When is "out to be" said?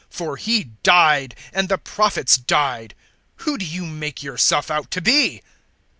4.71-5.43